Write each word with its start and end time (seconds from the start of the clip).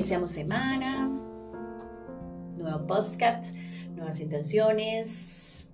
iniciamos 0.00 0.30
semana, 0.30 1.10
nuevo 2.56 2.86
podcast, 2.86 3.54
nuevas 3.94 4.18
intenciones, 4.20 5.68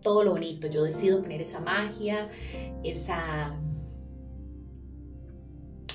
todo 0.00 0.24
lo 0.24 0.30
bonito. 0.30 0.68
Yo 0.68 0.84
decido 0.84 1.20
poner 1.20 1.42
esa 1.42 1.60
magia, 1.60 2.30
esa, 2.82 3.54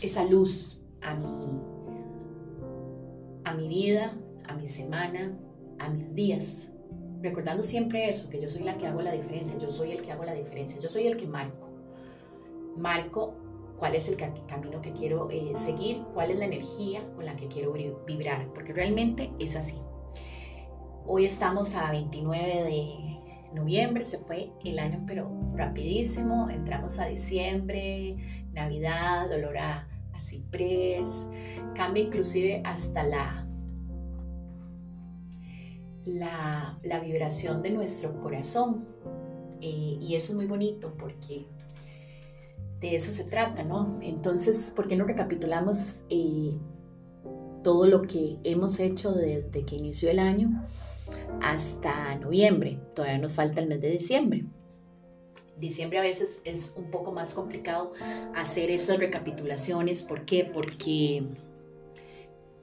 esa 0.04 0.24
luz 0.26 0.80
a 1.02 1.16
mi, 1.16 1.60
a 3.44 3.56
mi 3.56 3.68
vida, 3.68 4.16
a 4.48 4.54
mi 4.54 4.68
semana, 4.68 5.36
a 5.80 5.90
mis 5.90 6.14
días. 6.14 6.72
Recordando 7.24 7.64
siempre 7.64 8.08
eso, 8.08 8.30
que 8.30 8.40
yo 8.40 8.50
soy 8.50 8.62
la 8.66 8.78
que 8.78 8.86
hago 8.86 9.02
la 9.02 9.14
diferencia, 9.14 9.58
yo 9.58 9.72
soy 9.72 9.94
el 9.94 10.04
que 10.04 10.12
hago 10.12 10.26
la 10.26 10.36
diferencia, 10.36 10.80
yo 10.80 10.90
soy 10.90 11.08
el 11.08 11.18
que 11.18 11.26
marco. 11.26 11.70
Marco 12.78 13.34
cuál 13.78 13.96
es 13.96 14.08
el 14.08 14.18
camino 14.18 14.82
que 14.82 14.92
quiero 14.92 15.30
eh, 15.30 15.54
seguir, 15.56 16.02
cuál 16.14 16.32
es 16.32 16.40
la 16.40 16.46
energía 16.46 17.04
con 17.16 17.26
la 17.26 17.36
que 17.36 17.48
quiero 17.48 17.74
vibrar, 18.06 18.48
porque 18.54 18.74
realmente 18.74 19.32
es 19.40 19.56
así. 19.56 19.78
Hoy 21.06 21.26
estamos 21.26 21.74
a 21.76 21.92
29 21.92 22.64
de 22.64 23.18
noviembre, 23.54 24.04
se 24.04 24.18
fue 24.18 24.52
el 24.66 24.80
año 24.80 25.04
pero 25.06 25.32
rapidísimo, 25.56 26.50
entramos 26.50 27.00
a 27.00 27.06
diciembre, 27.06 28.18
Navidad, 28.52 29.32
olor 29.32 29.58
a, 29.58 29.88
ciprés, 30.20 31.28
cambia 31.76 32.04
inclusive 32.04 32.64
hasta 32.66 33.04
la, 33.04 33.48
la, 36.06 37.00
vibración 37.00 37.62
de 37.62 37.70
nuestro 37.70 38.20
corazón. 38.20 38.88
Eh, 39.62 39.98
y 40.02 40.16
eso 40.16 40.32
es 40.32 40.36
muy 40.36 40.48
bonito 40.48 40.96
porque 40.98 41.46
de 42.80 42.96
eso 42.96 43.12
se 43.12 43.24
trata, 43.24 43.64
¿no? 43.64 44.00
Entonces, 44.02 44.72
¿por 44.76 44.88
qué 44.88 44.96
no 44.96 45.06
recapitulamos 45.06 46.04
eh, 46.10 46.58
todo 47.64 47.88
lo 47.88 48.04
que 48.04 48.38
hemos 48.44 48.80
hecho 48.80 49.12
desde 49.14 49.66
que 49.66 49.76
inició 49.76 50.10
el 50.12 50.20
año 50.20 50.68
hasta 51.42 52.16
noviembre? 52.16 52.80
Todavía 52.96 53.18
nos 53.18 53.34
falta 53.34 53.62
el 53.62 53.68
mes 53.68 53.82
de 53.82 53.90
diciembre. 53.92 54.46
Diciembre 55.60 55.98
a 55.98 56.04
veces 56.04 56.40
es 56.44 56.76
un 56.78 56.92
poco 56.92 57.12
más 57.12 57.34
complicado 57.34 57.94
hacer 58.36 58.70
esas 58.70 59.00
recapitulaciones. 59.00 60.04
¿Por 60.04 60.24
qué? 60.24 60.46
Porque 60.46 61.28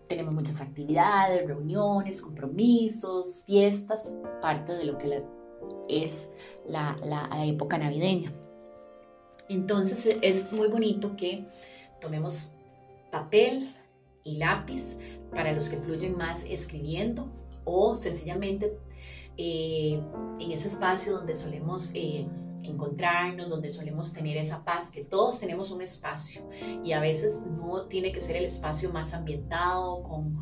tenemos 0.06 0.32
muchas 0.32 0.60
actividades, 0.60 1.44
reuniones, 1.44 2.22
compromisos, 2.22 3.42
fiestas, 3.46 4.14
parte 4.40 4.74
de 4.74 4.84
lo 4.84 4.96
que 4.96 5.24
es 5.88 6.30
la 6.68 7.44
época 7.44 7.78
navideña. 7.78 8.32
Entonces 9.48 10.06
e, 10.06 10.18
es 10.22 10.52
muy 10.52 10.68
bonito 10.68 11.16
que 11.16 11.44
tomemos 12.00 12.52
papel 13.10 13.68
y 14.24 14.36
lápiz 14.36 14.96
para 15.34 15.52
los 15.52 15.68
que 15.68 15.76
fluyen 15.76 16.16
más 16.16 16.44
escribiendo 16.44 17.30
o 17.64 17.96
sencillamente 17.96 18.76
eh, 19.36 20.00
en 20.38 20.50
ese 20.52 20.68
espacio 20.68 21.12
donde 21.12 21.34
solemos 21.34 21.90
eh, 21.94 22.26
encontrarnos, 22.62 23.48
donde 23.48 23.70
solemos 23.70 24.12
tener 24.12 24.36
esa 24.36 24.64
paz, 24.64 24.90
que 24.90 25.04
todos 25.04 25.40
tenemos 25.40 25.70
un 25.70 25.82
espacio 25.82 26.48
y 26.82 26.92
a 26.92 27.00
veces 27.00 27.42
no 27.46 27.86
tiene 27.86 28.12
que 28.12 28.20
ser 28.20 28.36
el 28.36 28.44
espacio 28.44 28.90
más 28.90 29.12
ambientado, 29.12 30.02
con, 30.02 30.38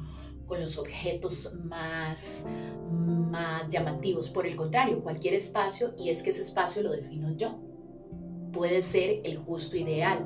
con 0.47 0.61
los 0.61 0.79
objetos 0.79 1.53
más, 1.65 2.45
más 3.31 3.69
llamativos. 3.69 4.31
Por 4.31 4.47
el 4.47 4.55
contrario, 4.55 5.03
cualquier 5.03 5.35
espacio 5.35 5.95
y 5.99 6.11
es 6.11 6.23
que 6.23 6.31
ese 6.31 6.43
espacio 6.43 6.83
lo 6.83 6.93
defino 6.93 7.35
yo 7.37 7.72
puede 8.53 8.83
ser 8.83 9.21
el 9.25 9.39
justo 9.39 9.77
ideal. 9.77 10.25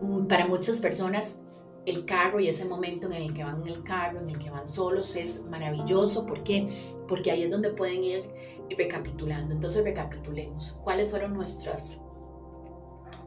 Mm, 0.00 0.26
para 0.26 0.46
muchas 0.46 0.78
personas 0.80 1.40
el 1.86 2.04
carro 2.04 2.40
y 2.40 2.48
ese 2.48 2.64
momento 2.64 3.06
en 3.06 3.12
el 3.14 3.32
que 3.32 3.44
van 3.44 3.60
en 3.60 3.68
el 3.68 3.82
carro, 3.84 4.20
en 4.20 4.28
el 4.28 4.38
que 4.38 4.50
van 4.50 4.66
solos, 4.66 5.14
es 5.16 5.42
maravilloso. 5.44 6.26
¿Por 6.26 6.42
qué? 6.42 6.68
Porque 7.08 7.30
ahí 7.30 7.44
es 7.44 7.50
donde 7.50 7.70
pueden 7.70 8.02
ir 8.02 8.28
recapitulando. 8.76 9.54
Entonces 9.54 9.84
recapitulemos. 9.84 10.72
¿Cuáles 10.82 11.10
fueron 11.10 11.34
nuestros 11.34 12.00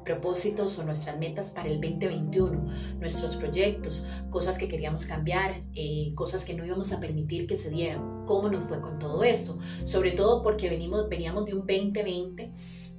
propósitos 0.04 0.78
o 0.78 0.84
nuestras 0.84 1.18
metas 1.18 1.52
para 1.52 1.70
el 1.70 1.80
2021? 1.80 2.98
Nuestros 3.00 3.38
proyectos, 3.38 4.04
cosas 4.30 4.58
que 4.58 4.68
queríamos 4.68 5.06
cambiar, 5.06 5.64
eh, 5.74 6.12
cosas 6.16 6.44
que 6.44 6.54
no 6.54 6.66
íbamos 6.66 6.92
a 6.92 7.00
permitir 7.00 7.48
que 7.48 7.56
se 7.56 7.70
dieran. 7.70 8.26
¿Cómo 8.26 8.50
nos 8.50 8.66
fue 8.66 8.82
con 8.82 9.00
todo 9.00 9.24
eso? 9.24 9.58
Sobre 9.86 10.12
todo 10.12 10.42
porque 10.42 10.70
venimos, 10.70 11.08
veníamos 11.08 11.46
de 11.46 11.54
un 11.54 11.60
2020 11.66 12.52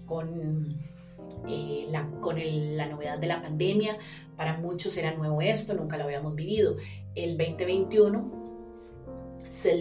con 0.07 0.81
eh, 1.49 1.87
la, 1.91 2.09
con 2.21 2.37
la 2.39 2.87
novedad 2.87 3.19
de 3.19 3.27
la 3.27 3.43
pandemia. 3.43 3.99
Para 4.37 4.59
muchos 4.59 4.97
era 4.97 5.15
nuevo 5.15 5.41
esto, 5.41 5.75
nunca 5.75 5.97
lo 5.97 6.05
habíamos 6.05 6.35
vivido. 6.35 6.77
El 7.15 7.37
2021 7.37 8.41
se 9.49 9.81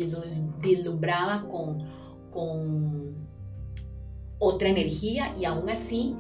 deslumbraba 0.62 1.48
con, 1.48 1.98
otra 4.42 4.70
energía 4.70 5.36
y 5.38 5.44
aún 5.44 5.70
así, 5.70 6.16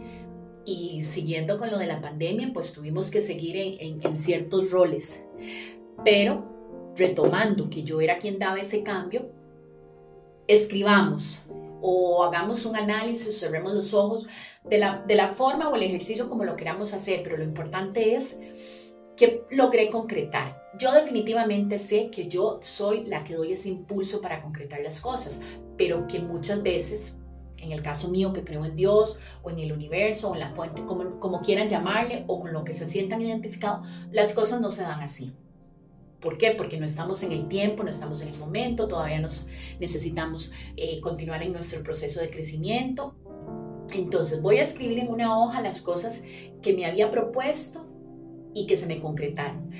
y 0.66 1.04
siguiendo 1.04 1.58
con 1.58 1.72
lo 1.72 1.78
de 1.78 1.88
la 1.88 2.02
pandemia, 2.02 2.52
pues 2.54 2.74
tuvimos 2.74 3.10
que 3.10 3.22
seguir 3.22 3.56
en 3.80 4.18
ciertos 4.18 4.72
roles. 4.72 5.24
Pero 6.04 6.94
retomando 6.98 7.70
que 7.70 7.84
yo 7.84 8.02
era 8.02 8.20
quien 8.20 8.38
daba 8.38 8.60
ese 8.60 8.84
cambio, 8.84 9.32
escribamos, 10.48 11.40
o 11.82 12.24
hagamos 12.24 12.66
un 12.66 12.76
análisis, 12.76 13.40
cerremos 13.40 13.74
los 13.74 13.94
ojos 13.94 14.26
de 14.64 14.78
la, 14.78 15.04
de 15.06 15.16
la 15.16 15.30
forma 15.30 15.70
o 15.70 15.76
el 15.76 15.84
ejercicio 15.84 16.30
como 16.30 16.44
lo 16.44 16.56
queramos 16.56 16.94
hacer, 16.94 17.22
pero 17.24 17.38
lo 17.38 17.44
importante 17.44 18.16
es 18.16 18.38
que 19.16 19.44
logré 19.52 19.90
concretar. 19.90 20.64
Yo 20.80 20.94
definitivamente 20.94 21.78
sé 21.78 22.10
que 22.10 22.28
yo 22.28 22.60
soy 22.62 23.06
la 23.06 23.24
que 23.24 23.36
doy 23.36 23.54
ese 23.54 23.70
impulso 23.70 24.22
para 24.22 24.42
concretar 24.42 24.82
las 24.82 25.02
cosas, 25.02 25.40
pero 25.78 26.08
que 26.08 26.20
muchas 26.20 26.64
veces, 26.64 27.16
en 27.62 27.72
el 27.72 27.82
caso 27.82 28.10
mío 28.10 28.32
que 28.32 28.46
creo 28.46 28.64
en 28.64 28.76
Dios 28.76 29.18
o 29.42 29.50
en 29.50 29.60
el 29.60 29.74
universo 29.74 30.30
o 30.30 30.36
en 30.36 30.40
la 30.40 30.52
fuente, 30.52 30.86
como, 30.86 31.20
como 31.20 31.42
quieran 31.42 31.68
llamarle 31.68 32.24
o 32.28 32.40
con 32.40 32.54
lo 32.54 32.64
que 32.64 32.74
se 32.74 32.86
sientan 32.86 33.22
identificados, 33.22 33.86
las 34.12 34.34
cosas 34.34 34.62
no 34.62 34.70
se 34.70 34.84
dan 34.84 35.02
así. 35.02 35.34
¿Por 36.20 36.38
qué? 36.38 36.52
Porque 36.52 36.78
no 36.78 36.86
estamos 36.86 37.24
en 37.24 37.32
el 37.32 37.48
tiempo, 37.48 37.84
no 37.84 37.90
estamos 37.90 38.22
en 38.22 38.30
el 38.30 38.38
momento, 38.38 38.88
todavía 38.88 39.20
nos 39.20 39.48
necesitamos 39.80 40.52
eh, 40.76 41.00
continuar 41.00 41.44
en 41.44 41.54
nuestro 41.54 41.82
proceso 41.82 42.20
de 42.20 42.30
crecimiento. 42.30 43.16
Entonces 43.94 44.42
voy 44.42 44.58
a 44.58 44.64
escribir 44.64 45.00
en 45.00 45.10
una 45.10 45.40
hoja 45.40 45.62
las 45.62 45.82
cosas 45.82 46.22
que 46.62 46.74
me 46.74 46.86
había 46.86 47.10
propuesto 47.10 47.88
y 48.54 48.68
que 48.68 48.76
se 48.76 48.86
me 48.86 49.00
concretaron. 49.00 49.72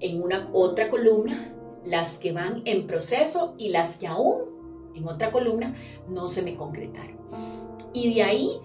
En 0.00 0.22
una 0.22 0.48
otra 0.52 0.88
columna, 0.88 1.52
las 1.84 2.18
que 2.18 2.32
van 2.32 2.62
en 2.64 2.86
proceso 2.86 3.54
y 3.58 3.68
las 3.70 3.98
que 3.98 4.06
aún 4.06 4.92
en 4.94 5.08
otra 5.08 5.32
columna 5.32 5.74
no 6.08 6.28
se 6.28 6.42
me 6.42 6.54
concretaron. 6.54 7.18
Y 7.92 8.14
de 8.14 8.22
ahí 8.22 8.60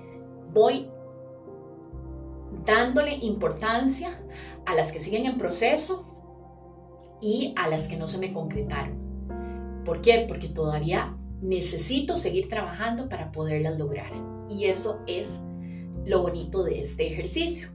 voy 0.53 0.87
dándole 2.65 3.15
importancia 3.15 4.21
a 4.65 4.75
las 4.75 4.91
que 4.91 4.99
siguen 4.99 5.25
en 5.25 5.37
proceso 5.37 6.08
y 7.21 7.53
a 7.55 7.67
las 7.67 7.87
que 7.87 7.97
no 7.97 8.07
se 8.07 8.17
me 8.17 8.33
concretaron. 8.33 8.97
¿Por 9.85 10.01
qué? 10.01 10.25
Porque 10.27 10.47
todavía 10.47 11.15
necesito 11.41 12.15
seguir 12.15 12.49
trabajando 12.49 13.09
para 13.09 13.31
poderlas 13.31 13.77
lograr. 13.77 14.11
Y 14.49 14.65
eso 14.65 14.99
es 15.07 15.39
lo 16.05 16.21
bonito 16.21 16.63
de 16.63 16.81
este 16.81 17.07
ejercicio. 17.07 17.69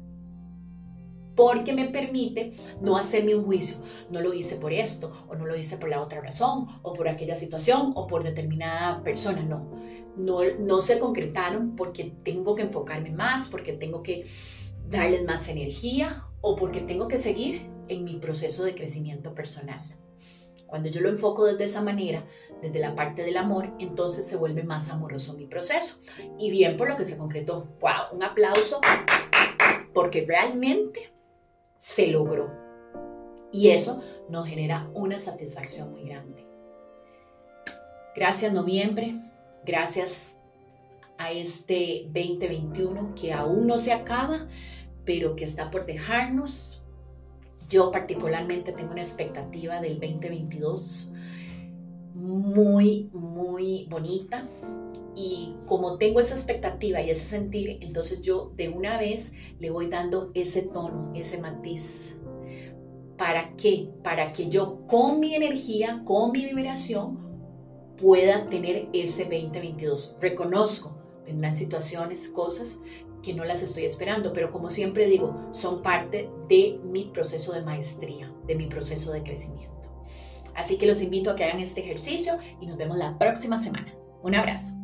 Porque 1.34 1.72
me 1.72 1.88
permite 1.88 2.52
no 2.80 2.96
hacerme 2.96 3.34
un 3.34 3.44
juicio. 3.44 3.78
No 4.10 4.20
lo 4.20 4.32
hice 4.34 4.56
por 4.56 4.72
esto, 4.72 5.12
o 5.28 5.34
no 5.34 5.46
lo 5.46 5.56
hice 5.56 5.76
por 5.76 5.88
la 5.88 6.00
otra 6.00 6.20
razón, 6.20 6.68
o 6.82 6.92
por 6.92 7.08
aquella 7.08 7.34
situación, 7.34 7.92
o 7.96 8.06
por 8.06 8.22
determinada 8.22 9.02
persona. 9.02 9.42
No, 9.42 9.68
no, 10.16 10.40
no 10.60 10.80
se 10.80 10.98
concretaron 10.98 11.74
porque 11.74 12.12
tengo 12.22 12.54
que 12.54 12.62
enfocarme 12.62 13.10
más, 13.10 13.48
porque 13.48 13.72
tengo 13.72 14.02
que 14.02 14.26
darles 14.88 15.24
más 15.24 15.48
energía, 15.48 16.24
o 16.40 16.54
porque 16.54 16.80
tengo 16.80 17.08
que 17.08 17.18
seguir 17.18 17.73
en 17.88 18.04
mi 18.04 18.16
proceso 18.16 18.64
de 18.64 18.74
crecimiento 18.74 19.34
personal. 19.34 19.80
Cuando 20.66 20.88
yo 20.88 21.00
lo 21.00 21.08
enfoco 21.08 21.44
desde 21.44 21.64
esa 21.64 21.82
manera, 21.82 22.24
desde 22.60 22.80
la 22.80 22.94
parte 22.94 23.22
del 23.22 23.36
amor, 23.36 23.70
entonces 23.78 24.26
se 24.26 24.36
vuelve 24.36 24.64
más 24.64 24.88
amoroso 24.88 25.34
mi 25.34 25.46
proceso. 25.46 26.00
Y 26.38 26.50
bien 26.50 26.76
por 26.76 26.88
lo 26.88 26.96
que 26.96 27.04
se 27.04 27.16
concretó. 27.16 27.68
¡Wow! 27.80 28.16
Un 28.16 28.22
aplauso 28.22 28.80
porque 29.92 30.24
realmente 30.26 31.12
se 31.78 32.08
logró. 32.08 32.50
Y 33.52 33.68
eso 33.68 34.02
nos 34.28 34.48
genera 34.48 34.90
una 34.94 35.20
satisfacción 35.20 35.92
muy 35.92 36.04
grande. 36.04 36.44
Gracias 38.16 38.52
noviembre, 38.52 39.20
gracias 39.64 40.36
a 41.18 41.30
este 41.32 42.04
2021 42.06 43.14
que 43.14 43.32
aún 43.32 43.66
no 43.66 43.78
se 43.78 43.92
acaba, 43.92 44.48
pero 45.04 45.36
que 45.36 45.44
está 45.44 45.70
por 45.70 45.86
dejarnos 45.86 46.83
yo 47.68 47.90
particularmente 47.90 48.72
tengo 48.72 48.92
una 48.92 49.02
expectativa 49.02 49.80
del 49.80 50.00
2022 50.00 51.10
muy, 52.14 53.10
muy 53.12 53.86
bonita. 53.90 54.46
Y 55.16 55.54
como 55.66 55.96
tengo 55.96 56.18
esa 56.18 56.34
expectativa 56.34 57.00
y 57.00 57.10
ese 57.10 57.26
sentir, 57.26 57.78
entonces 57.80 58.20
yo 58.20 58.52
de 58.56 58.68
una 58.68 58.98
vez 58.98 59.32
le 59.58 59.70
voy 59.70 59.88
dando 59.88 60.30
ese 60.34 60.62
tono, 60.62 61.12
ese 61.14 61.38
matiz. 61.38 62.16
¿Para 63.16 63.54
qué? 63.56 63.88
Para 64.02 64.32
que 64.32 64.48
yo 64.48 64.84
con 64.88 65.20
mi 65.20 65.34
energía, 65.34 66.02
con 66.04 66.32
mi 66.32 66.44
vibración, 66.44 67.18
pueda 67.96 68.46
tener 68.46 68.88
ese 68.92 69.22
2022. 69.22 70.16
Reconozco, 70.20 70.96
vendrán 71.26 71.54
situaciones, 71.54 72.28
cosas 72.28 72.78
que 73.22 73.34
no 73.34 73.44
las 73.44 73.62
estoy 73.62 73.84
esperando, 73.84 74.32
pero 74.32 74.52
como 74.52 74.70
siempre 74.70 75.06
digo, 75.06 75.34
son 75.52 75.82
parte 75.82 76.30
de 76.48 76.78
mi 76.84 77.04
proceso 77.04 77.52
de 77.52 77.62
maestría, 77.62 78.30
de 78.46 78.54
mi 78.54 78.66
proceso 78.66 79.12
de 79.12 79.22
crecimiento. 79.22 79.74
Así 80.54 80.76
que 80.76 80.86
los 80.86 81.00
invito 81.00 81.30
a 81.30 81.36
que 81.36 81.44
hagan 81.44 81.60
este 81.60 81.80
ejercicio 81.80 82.38
y 82.60 82.66
nos 82.66 82.76
vemos 82.76 82.96
la 82.96 83.18
próxima 83.18 83.58
semana. 83.58 83.94
Un 84.22 84.34
abrazo. 84.34 84.83